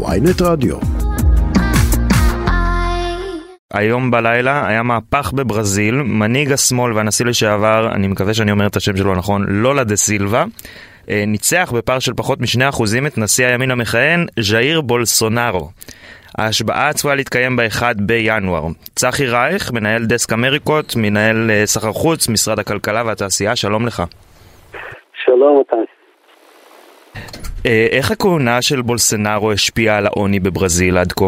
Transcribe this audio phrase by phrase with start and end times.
[0.00, 0.76] ויינט רדיו.
[3.72, 8.96] היום בלילה היה מהפך בברזיל, מנהיג השמאל והנשיא לשעבר, אני מקווה שאני אומר את השם
[8.96, 10.44] שלו נכון, לולה דה סילבה,
[11.10, 15.68] אה, ניצח בפער של פחות מ-2% את נשיא הימין המכהן, ז'איר בולסונארו.
[16.38, 18.62] ההשבעה צפויה להתקיים ב-1 בינואר.
[18.94, 24.02] צחי רייך, מנהל דסק אמריקות, מנהל אה, סחר חוץ, משרד הכלכלה והתעשייה, שלום לך.
[25.24, 25.81] שלום, מתן.
[27.66, 31.24] אה, איך הכהונה של בולסונארו השפיעה על העוני בברזיל עד כה?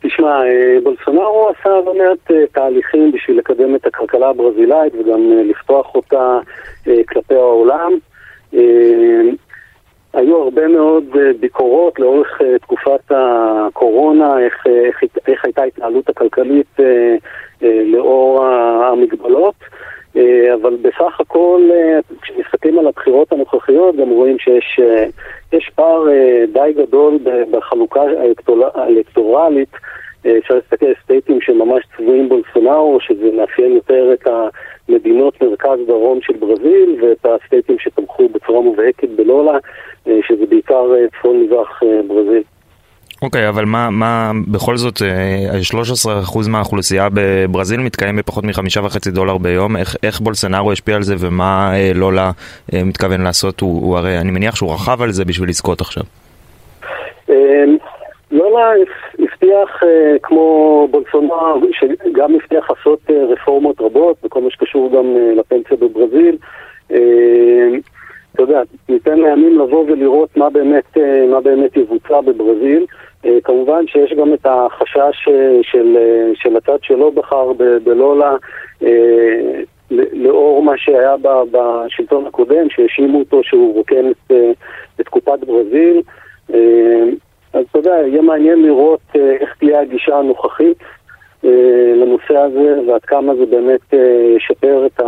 [0.00, 5.94] תשמע, אה, בולסונארו עשה לא מעט אה, תהליכים בשביל לקדם את הכלכלה הברזילאית וגם לפתוח
[5.94, 6.38] אותה
[7.08, 7.92] כלפי העולם.
[10.12, 11.04] היו הרבה מאוד
[11.40, 16.76] ביקורות לאורך תקופת הקורונה, איך, איך, איך הייתה ההתנהלות הכלכלית
[17.62, 18.44] לאור
[18.84, 19.54] המגבלות.
[20.54, 21.70] אבל בסך הכל,
[22.22, 26.04] כשמסתכלים על הבחירות הנוכחיות, גם רואים שיש פער
[26.52, 27.18] די גדול
[27.50, 28.02] בחלוקה
[28.74, 29.68] האלקטורלית
[30.26, 34.28] אה, אפשר להסתכל על סטייטים שממש צבועים בולסונארו, שזה מאפיין יותר את
[34.88, 39.58] המדינות מרכז-דרום של ברזיל, ואת הסטייטים שתמכו בצורה מובהקת בלולה,
[40.06, 42.42] אה, שזה בעיקר אה, צפון-מזרח ברזיל.
[43.22, 45.02] אוקיי, okay, אבל מה, מה בכל זאת,
[45.72, 51.72] 13% מהאוכלוסייה בברזיל מתקיים בפחות מ-5.5 דולר ביום, איך, איך בולסנארו השפיע על זה ומה
[51.94, 52.30] לולה
[52.72, 56.02] מתכוון לעשות, הוא, הוא הרי, אני מניח שהוא רכב על זה בשביל לזכות עכשיו.
[58.30, 58.72] לולה
[59.18, 65.34] הבטיח, אה, כמו בולסונר, שגם הבטיח לעשות אה, רפורמות רבות, בכל מה שקשור גם אה,
[65.34, 66.36] לפנסיה בברזיל.
[68.34, 70.96] אתה יודע, ניתן לימים לבוא ולראות מה באמת,
[71.30, 72.86] מה באמת יבוצע בברזיל.
[73.44, 75.28] כמובן שיש גם את החשש
[75.62, 75.96] של,
[76.34, 77.52] של הצד שלא בחר
[77.84, 78.36] בלולה,
[80.12, 81.14] לאור מה שהיה
[81.50, 84.32] בשלטון הקודם, שהאשימו אותו שהוא רוקן את,
[85.00, 86.02] את קופת ברזיל.
[87.52, 90.78] אז אתה יודע, יהיה מעניין לראות אה, איך תהיה הגישה הנוכחית
[91.44, 95.00] אה, לנושא הזה ועד כמה זה באמת אה, ישפר את,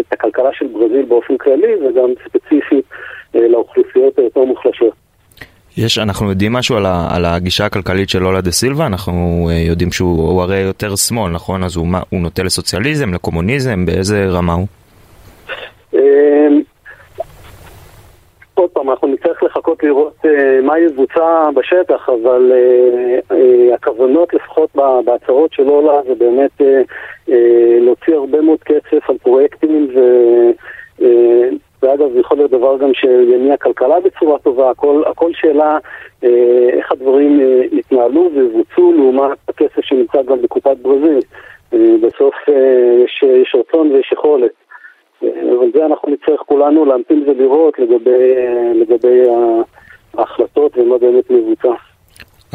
[0.00, 2.84] את הכלכלה של ברזיל באופן כללי וגם ספציפית
[3.34, 5.07] לאוכלוסיות היותר מוחלשות.
[5.84, 9.92] יש, אנחנו יודעים משהו על, ה, על הגישה הכלכלית של לולה דה סילבה, אנחנו יודעים
[9.92, 11.64] שהוא הרי יותר שמאל, נכון?
[11.64, 14.66] אז הוא, הוא נוטה לסוציאליזם, לקומוניזם, באיזה רמה הוא?
[18.54, 20.28] עוד פעם, אנחנו נצטרך לחכות לראות uh,
[20.62, 22.52] מה יבוצע בשטח, אבל
[23.30, 23.34] uh,
[23.74, 24.70] הכוונות לפחות
[25.04, 26.60] בהצהרות של אולה זה באמת
[27.80, 30.00] להוציא הרבה מאוד כסף על פרויקטים ו...
[31.82, 35.78] ואגב, זה יכול להיות דבר גם שיניע כלכלה בצורה טובה, הכל, הכל שאלה
[36.24, 41.20] אה, איך הדברים אה, יתנהלו ויבוצעו לעומת הכסף שנמצא גם בקופת ברזיל.
[41.72, 44.50] אה, בסוף אה, יש, יש רצון ויש יכולת.
[45.22, 48.34] אבל זה אנחנו נצטרך כולנו להמתין ולראות לגבי,
[48.74, 49.22] לגבי
[50.14, 51.87] ההחלטות ומה באמת מבוצע.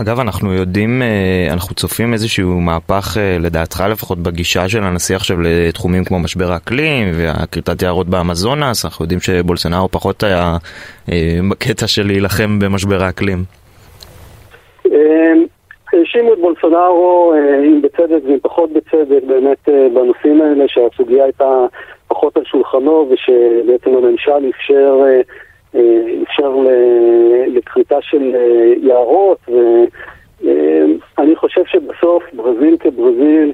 [0.01, 5.37] אגב, אנחנו יודעים, אה, אנחנו צופים איזשהו מהפך, אה, לדעתך לפחות, בגישה של הנשיא עכשיו
[5.41, 10.57] לתחומים כמו משבר האקלים והכריתת יערות באמזונס, אנחנו יודעים שבולסנאו פחות היה
[11.11, 13.43] אה, בקטע של להילחם במשבר האקלים.
[15.93, 17.33] האשימו את בולסונארו,
[17.65, 21.65] אם בצדק ואם פחות בצדק, באמת בנושאים האלה שהסוגיה הייתה
[22.07, 24.95] פחות על שולחנו ושבעצם הממשל אפשר,
[26.23, 26.55] אפשר
[27.47, 29.37] לכריתה של אה, יערות
[31.17, 33.53] ואני חושב שבסוף ברזיל כברזיל,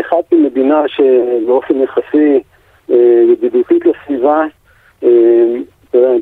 [0.00, 2.40] אחת ממדינה שבאופן יחסי
[3.32, 4.44] ידידותית לסביבה,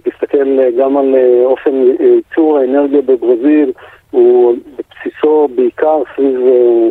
[0.02, 1.14] תסתכל גם על
[1.44, 1.70] אופן
[2.00, 3.72] ייצור האנרגיה בברזיל,
[4.10, 6.40] הוא בבסיסו בעיקר סביב,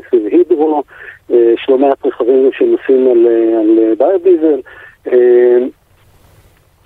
[0.09, 0.83] סביב הידרו,
[1.29, 3.27] יש לא מעט רכבים שנוסעים על,
[3.59, 4.59] על ביודיזל.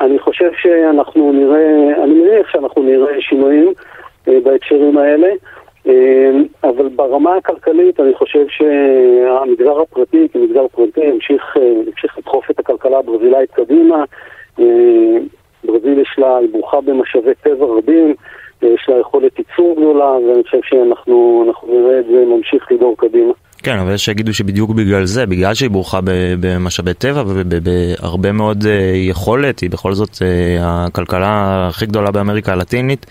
[0.01, 3.73] אני חושב שאנחנו נראה, אני מניח שאנחנו נראה שינויים
[4.27, 5.29] בהקשרים האלה,
[6.63, 13.51] אבל ברמה הכלכלית אני חושב שהמגזר הפרטי כמגזר פרטי ימשיך, ימשיך לדחוף את הכלכלה הברזילאית
[13.51, 14.03] קדימה.
[15.63, 18.15] ברזיל יש לה, היא ברוכה במשאבי טבע רבים,
[18.61, 23.33] יש לה יכולת ייצור גדולה, ואני חושב שאנחנו נראה את זה ממשיך לדור קדימה.
[23.63, 25.99] כן, אבל יש שיגידו שבדיוק בגלל זה, בגלל שהיא ברוכה
[26.39, 33.05] במשאבי טבע ובהרבה מאוד אה, יכולת, היא בכל זאת אה, הכלכלה הכי גדולה באמריקה הלטינית.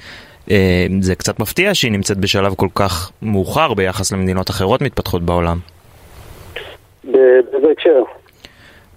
[0.51, 5.59] אה, זה קצת מפתיע שהיא נמצאת בשלב כל כך מאוחר ביחס למדינות אחרות מתפתחות בעולם.
[7.05, 8.03] באיזה הקשר?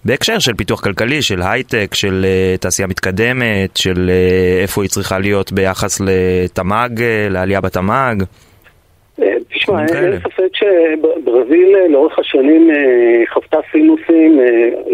[0.04, 2.26] בהקשר של פיתוח כלכלי, של הייטק, של
[2.56, 8.24] uh, תעשייה מתקדמת, של uh, איפה היא צריכה להיות ביחס לתמ"ג, לעלייה בתמ"ג.
[9.64, 10.12] כאלה.
[10.12, 12.70] אין ספק שברזיל לאורך השנים
[13.32, 14.40] חוותה סינוסים,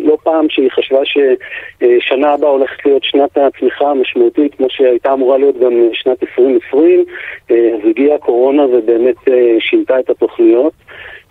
[0.03, 5.59] לא פעם שהיא חשבה ששנה הבאה הולכת להיות שנת הצמיחה המשמעותית, כמו שהייתה אמורה להיות
[5.59, 7.05] גם שנת 2020,
[7.51, 7.57] אז
[7.91, 9.17] הגיעה הקורונה ובאמת
[9.59, 10.73] שינתה את התוכניות.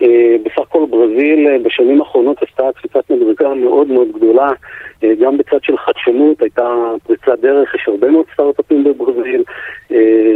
[0.02, 4.50] אה, בסך ברזיל אה, בשנים האחרונות עשתה קפיצת מדרגה מאוד מאוד גדולה,
[5.04, 6.74] אה, גם בצד של חדשנות, הייתה
[7.08, 9.44] פריצת דרך, יש הרבה מאוד סטארט-אפים בברזיל,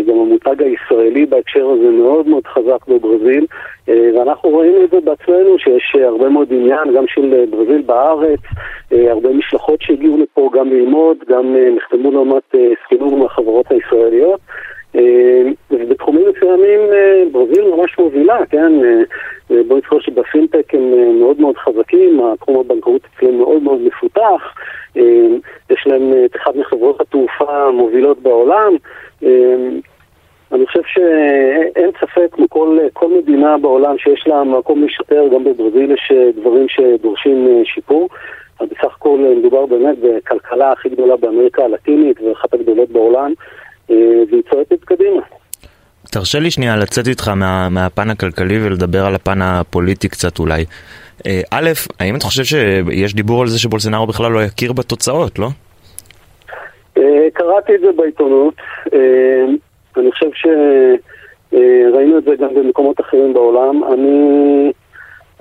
[0.08, 3.46] גם המותג הישראלי בהקשר הזה מאוד מאוד חזק בברזיל,
[3.88, 8.40] ואנחנו ראינו את זה בעצמנו, שיש הרבה מאוד עניין, גם של ברזיל בארץ,
[8.92, 14.40] הרבה משלחות שהגיעו לפה גם ללמוד, גם נחתמו לעומת הסכמים מהחברות הישראליות.
[15.72, 16.80] ובתחומים מסוימים
[17.32, 18.74] ברזיל ממש מובילה, כן?
[19.68, 24.56] בוא נזכור שבפינטק הם אה, מאוד מאוד חזקים, התחום הבנקאות אצלם מאוד מאוד מפותח,
[24.98, 25.28] אה,
[25.70, 28.74] יש להם את אחת מחברות התעופה המובילות בעולם.
[29.24, 29.30] אה,
[30.52, 35.92] אני חושב שאין ספק, כמו כל, כל מדינה בעולם שיש לה מקום להשתפר, גם בברזיל
[35.92, 38.10] יש דברים שדורשים שיפור.
[38.60, 43.34] אז בסך הכל מדובר באמת בכלכלה הכי גדולה באמריקה הלטינית ואחת הגדולות בעולם,
[43.90, 45.22] והיא צועקת קדימה.
[46.14, 50.66] תרשה לי שנייה לצאת איתך מה, מהפן הכלכלי ולדבר על הפן הפוליטי קצת אולי.
[51.26, 51.70] אה, א',
[52.00, 55.48] האם אתה חושב שיש דיבור על זה שבולסנארו בכלל לא יכיר בתוצאות, לא?
[56.98, 58.54] אה, קראתי את זה בעיתונות.
[58.94, 59.46] אה,
[59.98, 60.30] אני חושב
[61.52, 63.84] שראינו את זה גם במקומות אחרים בעולם.
[63.84, 64.72] אני,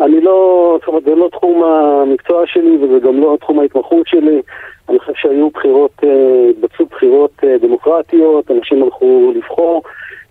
[0.00, 4.43] אני לא, זאת אומרת, זה לא תחום המקצוע שלי וזה גם לא תחום ההתמחות שלי.
[4.88, 6.02] אני חושב שהיו בחירות,
[6.50, 9.82] התבצעו בחירות דמוקרטיות, אנשים הלכו לבחור.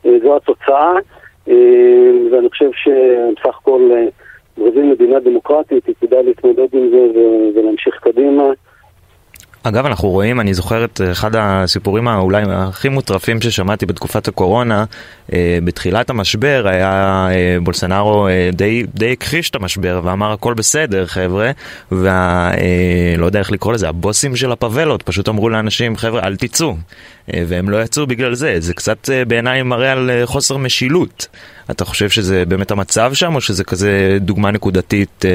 [0.09, 0.93] אה, זו התוצאה,
[1.49, 4.05] אה, ואני חושב שבסך הכל אה,
[4.57, 7.07] ברזיל מדינה דמוקרטית, היא תדע להתמודד עם זה
[7.55, 8.43] ולהמשיך קדימה.
[9.63, 14.85] אגב, אנחנו רואים, אני זוכר את אחד הסיפורים האולי הכי מוטרפים ששמעתי בתקופת הקורונה,
[15.33, 21.05] אה, בתחילת המשבר היה אה, בולסנארו אה, די, די הכחיש את המשבר ואמר הכל בסדר
[21.05, 21.51] חבר'ה,
[21.91, 22.51] וה...
[23.17, 26.75] לא יודע איך לקרוא לזה, הבוסים של הפאבלות פשוט אמרו לאנשים חבר'ה אל תצאו,
[27.27, 31.27] והם לא יצאו בגלל זה, זה קצת בעיניי מראה על חוסר משילות.
[31.71, 35.25] אתה חושב שזה באמת המצב שם או שזה כזה דוגמה נקודתית?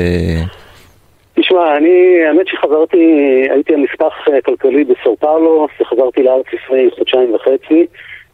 [1.41, 2.97] תשמע, אני, האמת שחזרתי,
[3.51, 7.87] הייתי הנספח אה, כלכלי בסאו פאולו, חזרתי לארץ לפני חודשיים וחצי,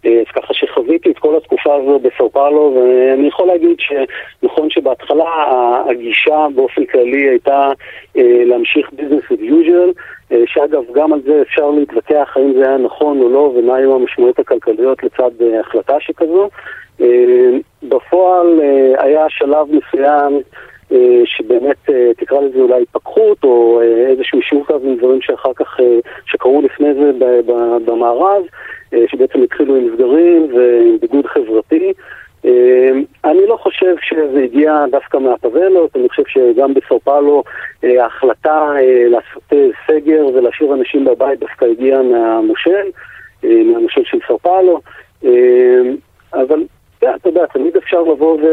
[0.07, 5.25] אה, אז ככה שחוויתי את כל התקופה הזו בסאו פאולו, ואני יכול להגיד שנכון שבהתחלה
[5.91, 7.73] הגישה באופן כללי הייתה
[8.17, 10.01] אה, להמשיך ביזנס as usual,
[10.47, 14.39] שאגב, גם על זה אפשר להתווכח האם זה היה נכון או לא, ומה היו המשמעויות
[14.39, 15.31] הכלכליות לצד
[15.61, 16.49] החלטה שכזו.
[17.83, 18.61] בפועל
[18.99, 20.41] היה שלב מסוים
[21.25, 25.77] שבאמת אה, תקרא לזה אולי התפכחות או אה, איזשהו שיעור קו עם דברים שאחר כך,
[26.27, 27.11] שקרו לפני זה
[27.85, 28.43] במערב,
[29.07, 31.93] שבעצם התחילו עם סגרים ועם ביגוד חברתי.
[33.25, 37.43] אני לא חושב שזה הגיע דווקא מהפבלות, אני חושב שגם בסאו
[37.83, 38.73] ההחלטה
[39.09, 39.53] לעשות
[39.87, 42.91] סגר ולהשאיר אנשים בבית דווקא הגיעה מהמושל,
[43.43, 44.81] מהמושל של סאו
[46.35, 46.65] אבל
[47.05, 48.47] אתה יודע, תמיד אפשר לבוא ו,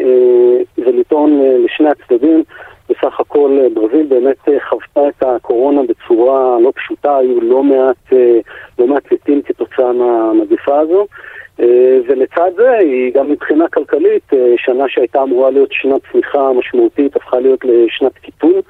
[0.00, 2.42] אה, ולטעון אה, לשני הצדדים.
[2.90, 4.36] בסך הכל אה, ברזיל באמת
[4.68, 8.12] חוותה את הקורונה בצורה לא פשוטה, היו לא מעט,
[8.78, 8.96] לא
[9.44, 11.06] כתוצאה מהמגפה הזו.
[12.08, 17.60] ולצד זה, היא גם מבחינה כלכלית, שנה שהייתה אמורה להיות שנת צמיחה משמעותית, הפכה להיות
[17.64, 18.60] לשנת קיטון.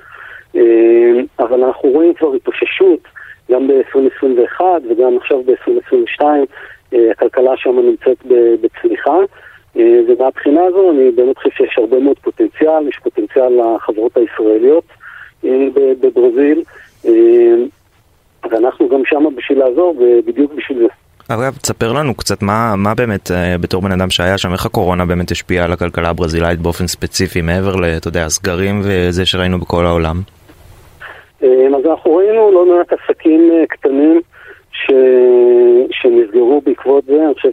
[1.38, 3.00] אבל אנחנו רואים כבר התאוששות,
[3.50, 6.24] גם ב-2021 וגם עכשיו ב-2022.
[6.94, 8.16] אה, הכלכלה שם נמצאת
[8.60, 9.16] בצמיחה.
[9.76, 14.84] אה, ומהבחינה הזו אני באמת חושב שיש הרבה מאוד פוטנציאל, יש פוטנציאל לחברות הישראליות
[15.44, 16.62] אה, בברזיל,
[18.50, 20.86] ואנחנו גם שם בשביל לעזור, ובדיוק בשביל זה.
[21.28, 23.30] אגב, תספר לנו קצת מה, מה באמת,
[23.60, 27.76] בתור בן אדם שהיה שם, איך הקורונה באמת השפיעה על הכלכלה הברזילאית באופן ספציפי, מעבר
[27.76, 30.16] ל, אתה יודע, הסגרים וזה שראינו בכל העולם?
[31.40, 34.20] אז אנחנו ראינו לא מעט עסקים קטנים
[34.86, 34.92] ש...
[35.90, 37.50] שנסגרו בעקבות זה, אני חושב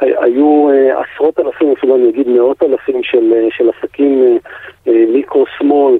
[0.00, 4.38] שהיו אה, עשרות אלפים, אפילו אני אגיד מאות אלפים של, אה, של עסקים
[4.88, 5.98] אה, מיקרו-שמאל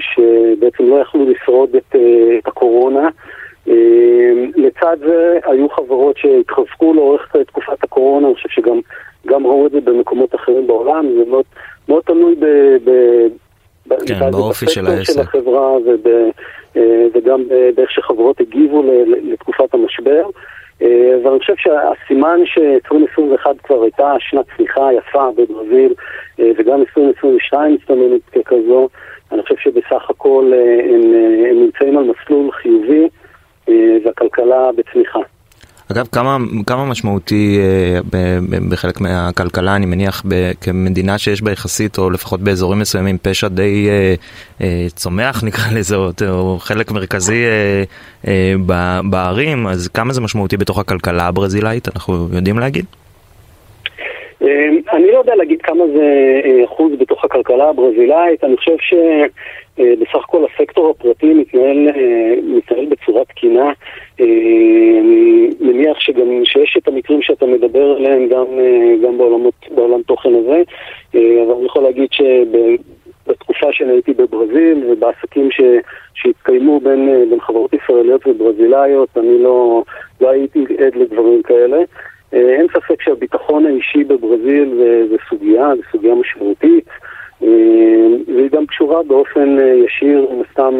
[0.00, 1.96] שבעצם לא יכלו לשרוד את,
[2.38, 3.08] את הקורונה.
[4.56, 8.80] לצד זה היו חברות שהתחזקו לאורך תקופת הקורונה, אני חושב שגם
[9.26, 11.44] גם ראו את זה במקומות אחרים בעולם, זה מאוד,
[11.88, 12.44] מאוד תלוי ב...
[12.84, 15.12] ב כן, באופי של העסק.
[15.12, 16.08] של החברה וב,
[17.14, 17.42] וגם
[17.74, 20.22] באיך שחברות הגיבו לתקופת המשבר.
[20.82, 25.94] אה, ואני חושב שהסימן ש-2021 כבר הייתה שנת צמיחה יפה בברזיל,
[26.40, 28.88] אה, וגם 2022 מסתמנת ככזו,
[29.32, 30.52] אני חושב שבסך הכל
[30.84, 31.00] הם,
[31.50, 33.08] הם נמצאים על מסלול חיובי
[34.04, 35.18] והכלכלה בצמיחה.
[35.92, 38.38] אגב, כמה, כמה משמעותי אה,
[38.70, 40.22] בחלק מהכלכלה, אני מניח,
[40.60, 44.14] כמדינה שיש בה יחסית, או לפחות באזורים מסוימים, פשע די אה,
[44.60, 47.82] אה, צומח נקרא לזה, או, או חלק מרכזי אה,
[48.26, 48.54] אה,
[49.10, 52.84] בערים, אז כמה זה משמעותי בתוך הכלכלה הברזילאית, אנחנו יודעים להגיד?
[54.42, 60.14] אה, אני לא יודע להגיד כמה זה אה, אחוז בתוך הכלכלה הברזילאית, אני חושב שבסך
[60.14, 61.88] אה, הכל הסקטור הפרטי מתנהל,
[62.42, 63.72] מתנהל בצורה תקינה.
[64.20, 68.46] אני מניח שגם שיש את המקרים שאתה מדבר עליהם גם,
[69.02, 70.62] גם בעולמות, בעולם תוכן הזה,
[71.14, 75.60] אבל אני יכול להגיד שבתקופה שאני הייתי בברזיל ובעסקים ש,
[76.14, 79.82] שהתקיימו בין, בין חברות ישראליות וברזילאיות, אני לא,
[80.20, 81.78] לא הייתי עד לדברים כאלה.
[82.34, 86.88] אה, אין ספק שהביטחון האישי בברזיל זה, זה סוגיה, זו סוגיה משמעותית
[87.42, 87.48] אה,
[88.26, 90.74] והיא גם קשורה באופן אה, ישיר, מן הסתם,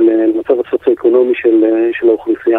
[0.00, 2.58] למצב הסוציו-אקונומי של, של האוכלוסייה.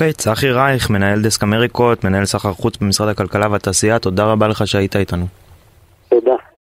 [0.00, 4.66] אוקיי, צחי רייך, מנהל דסק אמריקות, מנהל סחר חוץ במשרד הכלכלה והתעשייה, תודה רבה לך
[4.66, 5.26] שהיית איתנו.
[6.08, 6.34] תודה.